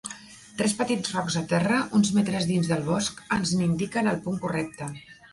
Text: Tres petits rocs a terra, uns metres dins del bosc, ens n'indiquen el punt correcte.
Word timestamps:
Tres 0.59 0.71
petits 0.77 1.09
rocs 1.15 1.35
a 1.41 1.41
terra, 1.51 1.81
uns 1.99 2.09
metres 2.15 2.47
dins 2.51 2.69
del 2.71 2.81
bosc, 2.87 3.19
ens 3.37 3.51
n'indiquen 3.59 4.09
el 4.13 4.17
punt 4.25 4.41
correcte. 4.47 4.89